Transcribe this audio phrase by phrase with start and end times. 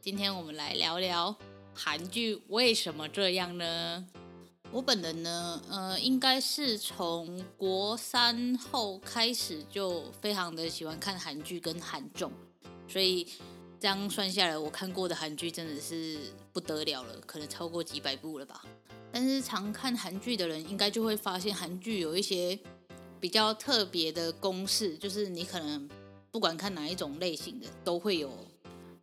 [0.00, 1.36] 今天我们来聊聊
[1.74, 4.06] 韩剧为什么这样呢？
[4.70, 12.30] 我本人呢，呃，应该是从国三后开始就非常的喜欢看韩剧跟韩综，
[12.86, 13.26] 所以
[13.80, 18.64] 这样算下来，我看过的韩剧真的是不得了了，可能超过几百部了吧。
[19.10, 22.56] 但是常看韩剧的人，应该就会发现韩剧有一些
[23.18, 25.90] 比较特别的公式，就是你可能
[26.30, 28.30] 不管看哪一种类型的，都会有。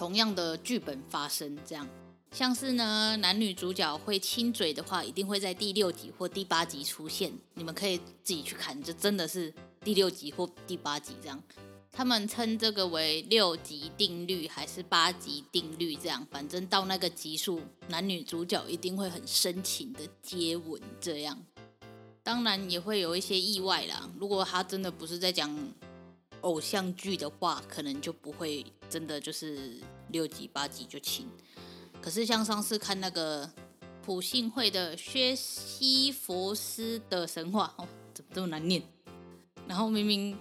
[0.00, 1.86] 同样的剧本发生，这样
[2.32, 7.30] 像是呢，男女主角会亲嘴的话，一定会在第六集或第八集出现。
[7.52, 9.52] 你们可以自己去看，就真的是
[9.84, 11.38] 第六集或第八集这样。
[11.92, 15.94] 他们称这个为六集定律还是八集定律？
[15.94, 20.80] 这样，反正到那个集数，男女主角一定会很深情的接吻。
[20.98, 21.38] 这样，
[22.22, 24.08] 当然也会有一些意外啦。
[24.18, 25.54] 如果他真的不是在讲
[26.40, 28.64] 偶像剧的话，可能就不会。
[28.90, 31.24] 真的就是六集八集就亲，
[32.02, 33.48] 可是像上次看那个
[34.04, 38.82] 朴信惠的薛西弗斯的神话哦，怎么这么难念？
[39.68, 40.36] 然后明明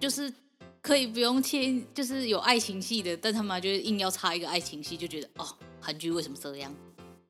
[0.00, 0.34] 就是
[0.82, 5.46] 可以不用切，就是有爱情戏的，但他们就是硬要插一个爱情戏，就觉得哦，
[5.80, 6.74] 韩剧为什么这样？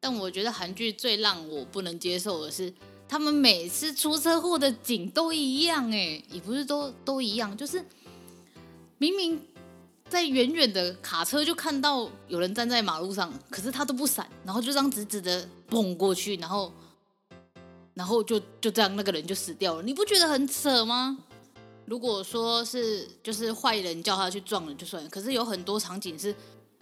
[0.01, 2.73] 但我觉得韩剧最让我不能接受的是，
[3.09, 7.85] 他们每次出车祸的景都一样，哎，也不是都都一样，就是
[8.99, 9.41] 明明。
[10.07, 16.71] 在远远的卡车就看到有人站在马路上，可是他都不闪，然后就这样直直的蹦过去，然后，
[17.95, 19.83] 然后就就这样那个人就死掉了。
[19.83, 21.19] 你不觉得很扯吗？
[21.87, 26.33] 如果说是就是坏人叫他去撞了就算了，可是有很多场景是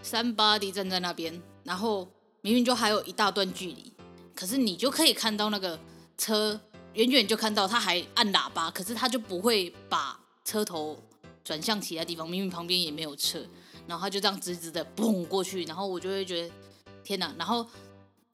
[0.03, 2.06] somebody 站在那边，然后
[2.43, 3.93] 明明就还有一大段距离，
[4.34, 5.78] 可是你就可以看到那个
[6.22, 6.60] 车
[6.94, 10.97] 远远就看到他还按喇叭，可是他就不会把车头。
[11.44, 13.44] 转向其他地方，明明旁边也没有车，
[13.88, 16.55] 然后他就这样直直的蹦过去，然后我就会觉得
[17.03, 17.34] 天哪！
[17.37, 17.66] 然后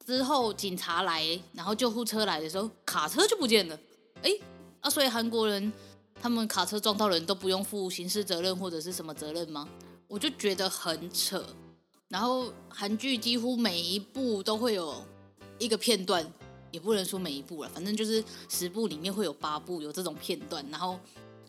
[0.05, 3.75] 之后警察来，然后救护车来的时候，卡车就不见了。
[4.21, 4.29] 哎，
[4.79, 5.73] 啊，所以韩国人
[6.21, 9.67] 他们卡车撞到人都不用负刑事责任或者是什么责任吗？
[10.07, 11.43] 我就觉得很扯。
[12.09, 15.03] 然后韩剧几乎每一部都会有
[15.57, 16.31] 一个片段，
[16.71, 20.99] 也不能说每一部了，反正就是十部里面会有八部有这种片段，然后。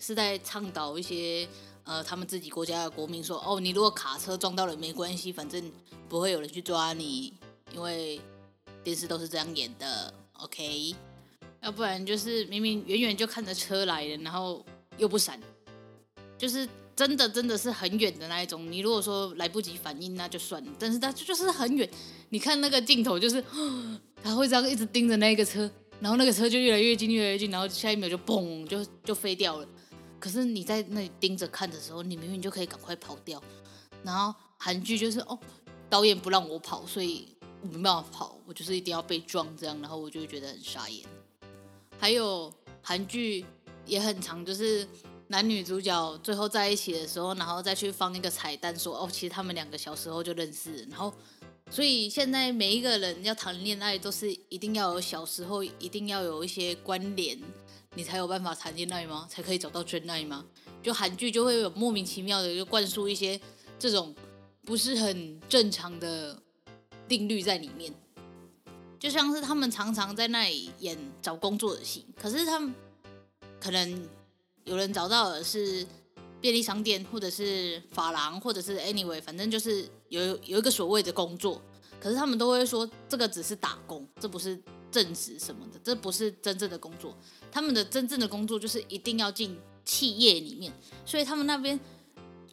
[0.02, 1.46] 是在倡导一些
[1.84, 5.62] 呃，他们自己国家的国民说，哦，你如果卡车撞到了没关系，反正
[6.08, 7.34] 不会有人去抓你，
[7.74, 8.18] 因为
[8.82, 10.94] 电视都是这样演的，OK？
[11.60, 14.64] 要不然就是明明远远就看着车来了，然后
[14.96, 15.38] 又不闪，
[16.38, 16.66] 就是
[16.96, 18.72] 真的真的是很远的那一种。
[18.72, 21.86] 你如果说来不及反应那就算了，但是它就是很远，
[22.30, 23.44] 你看那个镜头就是，
[24.22, 25.70] 他会这样一直盯着那个车，
[26.00, 29.66] 然后那个车就越来越近越来越近，然后下一秒就嘣就就飞掉了。
[30.18, 33.42] 可是你在那里盯着看的时候，你明明就可以赶快跑掉。
[34.02, 35.38] 然后韩剧就是哦，
[35.88, 37.28] 导演不让我跑，所以
[37.62, 41.04] 我没办法跑，我就是一定要被撞这样，然后我就觉得很傻眼。
[41.98, 42.52] 还有
[42.82, 43.44] 韩剧
[43.86, 44.86] 也很常，就是
[45.28, 50.86] 男女主角最后在一起的时候，然后再去放一个彩蛋说哦，其实他们两个小时候就认识。
[50.90, 51.12] 然后
[51.70, 57.38] 所以现在每一个人要谈恋爱都是一定要有小时候，一定要有一些关联。
[57.94, 59.26] 你才有办法谈恋爱吗？
[59.28, 60.44] 才可以找到真爱吗？
[60.82, 63.40] 就韩剧就会有莫名其妙的就灌输一些
[63.78, 64.14] 这种
[64.62, 66.40] 不是很正常的
[67.08, 67.92] 定律在里面，
[68.98, 72.72] 就像是他们常常在那里演找工作的戏，可是他们
[73.58, 74.08] 可能
[74.64, 75.84] 有人找到的是
[76.40, 81.60] 便利商店，或者是发廊，或者是 anyway，反正就是有有一个所谓的工作，
[82.00, 84.60] 可是他们都会说这个只是打工，这不是。
[84.92, 87.16] 正职什么的，这不是真正的工作。
[87.52, 90.72] 他们的真正的工作就是一定要进企业里面，
[91.06, 91.78] 所以他们那边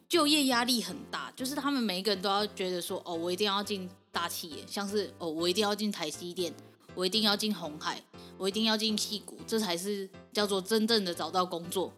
[0.07, 1.33] 就业压力很大。
[1.35, 6.53] 就是他们每一个人都要觉得说，哦，我一定要进大企业，像是哦，我一定要进台积电，
[6.93, 7.99] 我一定要进红海，
[8.37, 11.91] 我一定要进矽谷，这才是叫做真正的找到工作。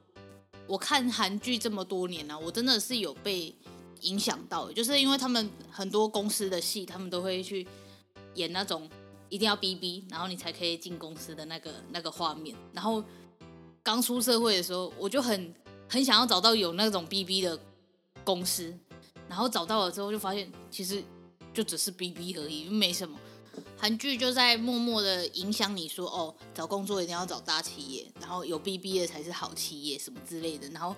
[0.70, 3.54] 我看韩剧这么多年了，我真的是有被
[4.02, 7.68] 影响到，就是因为他们很多公司的戏，他们都会去
[8.36, 8.88] 演那种
[9.30, 12.56] 一定要逼逼，然后你才可以进公司的那个那个画面。
[12.72, 13.04] 然后
[13.82, 15.54] 刚出社会的时候，我就很
[15.90, 17.60] 很想要找到有那种逼逼的
[18.24, 18.72] 公司，
[19.28, 21.04] 然后找到了之后，就发现其实。
[21.52, 23.20] 就只是 BB 而已，没什么。
[23.80, 30.68] 韩剧就在默默的影响你说，哦，找工作一定要找大企业，然后有 BB 的才是好企业，什么之类的。
[30.72, 30.94] 然后，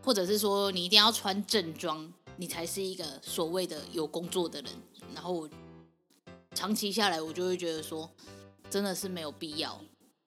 [0.00, 4.70] 或者是说你一定要穿正装，你才是一个所谓的有工作的人。
[5.14, 5.48] 然后，
[6.54, 8.08] 长期下来，我就会觉得说，
[8.70, 9.80] 真的是没有必要。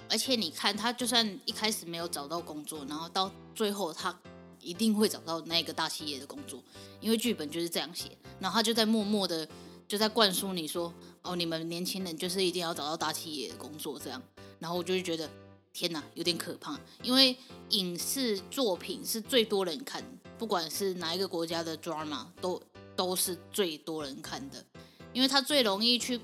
[0.10, 4.20] 而且你看，他就算一开始没有找到工作，然后到最后他。
[4.66, 6.64] 一定会找到那个大企业的工作，
[7.02, 8.18] 因为剧本就是这样写。
[8.40, 9.46] 然后他就在默默的
[9.90, 10.94] 就在灌输你说，
[11.24, 14.22] 哦，你们年轻人就是一定要找到大企业工作这样。
[14.60, 15.30] 然后我就会觉得，
[15.74, 16.80] 天哪，有点可怕。
[17.02, 17.36] 因为
[17.70, 20.04] 影视作品是最多人看，
[20.38, 22.62] 不管是哪一个国家的 drama，都
[22.96, 24.66] 都是最多人看的，
[25.14, 26.20] 因为它最容易去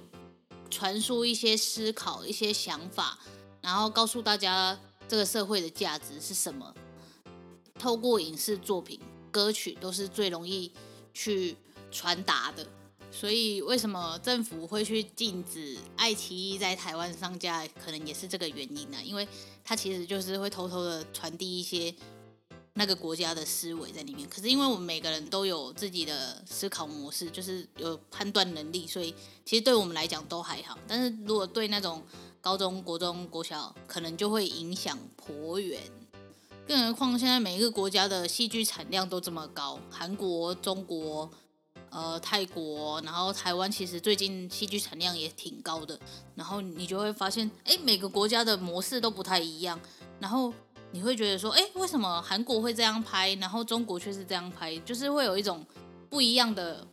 [0.69, 3.19] 传输一些思考、一些想法，
[3.61, 6.73] 然后告诉大家这个社会的价值是什么。
[7.75, 8.99] 透过影视作品、
[9.31, 10.71] 歌曲都是最容易
[11.13, 11.55] 去
[11.89, 12.67] 传达的，
[13.11, 18.97] 所以为什么政府会去禁止爱奇艺在台湾上架，可能也是这个原因呢？
[19.03, 19.27] 因为
[19.63, 21.93] 它其实就是会偷偷的传递一些
[22.73, 24.29] 那个国家的思维在里面。
[24.29, 29.13] 可是因为我们每个人都有自己的思考模式，就是有判断能力，所以
[29.43, 30.77] 其实对我们来讲都还好。
[30.87, 32.03] 但是如果对那种
[32.39, 35.81] 高中国中国小，可能就会影响颇远。
[36.67, 41.29] 更何况现在每一个国家的戏剧产量都这么高，韩国、中国、
[41.89, 45.99] 呃泰国，然后台湾其实最近戏剧产量也挺高的。
[46.35, 49.79] 然后你就会发现，哎，每个国家的模式都不太一样。
[50.19, 50.53] 然后
[50.91, 54.77] 你会觉得说，哎，为什么韩国会这样拍，然后中国却是这样拍？
[54.79, 55.65] 就是会有一种
[56.09, 56.85] 不一样的，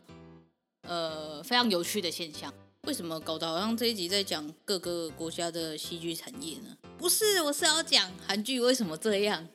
[0.83, 2.53] 呃，非常有趣的现象。
[2.83, 6.77] 为什么搞得好像这一集在讲各个国家的戏剧产业呢？
[6.97, 9.45] 不是，我是要讲韩剧为什么这样。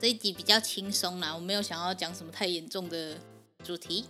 [0.00, 3.18] 这一集比较轻松啦，我没有想要讲什么太严重的
[3.64, 4.04] 主题。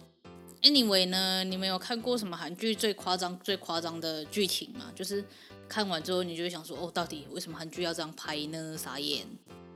[0.63, 4.93] Anyway 呢，你们有看过什么韩剧最夸张、最夸张的剧情吗？
[4.95, 5.25] 就是
[5.69, 8.77] 看完之后，你就会想说，哦，到底为什么韩剧要这样拍呢？
[8.77, 9.27] 傻眼！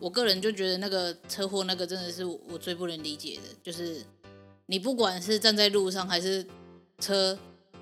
[0.01, 4.05] 我个人就觉得那个车祸那个真的是我最不能理解的，就是
[4.67, 6.47] 你不管是站在路上，还是
[6.99, 7.39] 车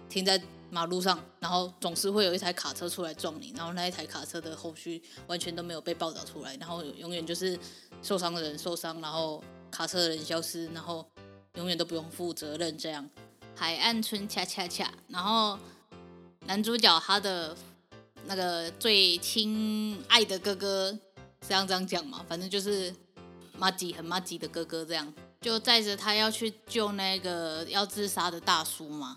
[0.08, 7.58] 停在马路上，然后总是会有一台卡车出来撞你，然后那一台卡车的后续完全都没有被报道出来，然后永远就是。
[8.02, 11.06] 受伤的人受伤，然后卡车的人消失，然后
[11.55, 12.76] 永远都不用负责任。
[12.76, 13.08] 这样，
[13.55, 15.58] 海岸村恰恰恰，然后
[16.47, 17.56] 男主角他的
[18.26, 20.99] 那个最亲爱的哥哥，
[21.47, 22.94] 这样这样讲嘛，反正就是
[23.56, 29.17] 马吉很马吉的哥哥，这样就载着他要去救那个要自杀的大叔嘛。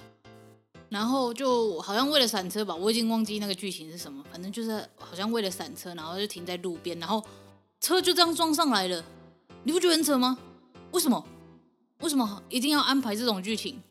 [0.90, 7.24] 然后就好像为了闪车吧，我已经忘记那个剧情是什么，反正就是好像为了闪车，然后就停在路边，然后。
[7.82, 9.04] 车就这样撞上来了，
[9.64, 10.38] 你不觉得很扯吗？
[10.92, 11.22] 为什么？
[12.04, 13.82] 为什么一定要安排这种剧情？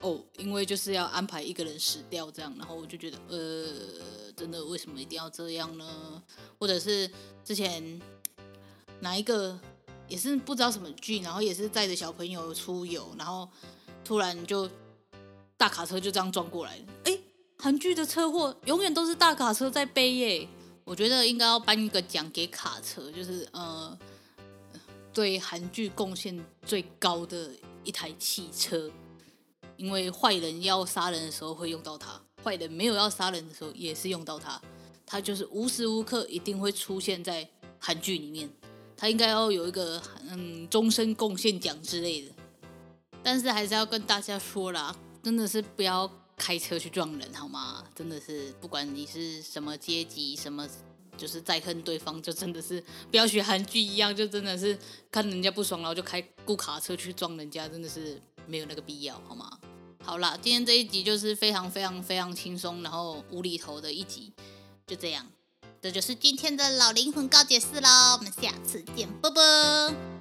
[0.00, 6.22] 哦，因为就是要安排一个人死掉这样，然后我就觉得，呃，真的为什么一定要这样呢？
[6.60, 7.10] 或者是
[7.44, 8.00] 之前
[9.00, 9.58] 哪一个
[10.06, 13.48] 也是不知道什么剧，然后也是带着小朋友出游，然后
[14.04, 14.70] 突然就
[15.56, 16.84] 大卡车就这样撞过来了。
[17.04, 17.18] 哎，
[17.58, 20.48] 韩剧的车祸永远都是大卡车在背耶。
[20.84, 23.98] 我觉得应该要颁一个奖给卡车，就是呃，
[25.16, 27.50] 对韩剧贡献最高的
[27.84, 28.90] 一台汽车，
[29.78, 34.60] 因为坏人要杀人的时候会用到它，坏人没有要杀人的时候也是用到它，
[35.06, 38.50] 它就是无时无刻一定会出现在韩剧里面，
[38.94, 42.32] 它应该要有一个嗯终身贡献奖之类的，
[43.22, 46.12] 但是还是要跟大家说啦，真的是不要。
[46.38, 47.82] 开车去撞人好吗？
[47.94, 50.68] 真的是，不管你是什么阶级，什么
[51.16, 54.78] 就是再恨对方，就真的是不要学韩剧一样，就真的是
[55.10, 59.50] 看人家不爽，然后就开雇卡车去撞人家，真的是没有那个必要好吗？
[60.04, 64.32] 好啦，今天这一集就是非常非常非常轻松，然后无厘头的一集，
[64.86, 65.26] 就这样，
[65.82, 70.15] 这就是今天的老灵魂告解室喽，我们下次见，啵啵。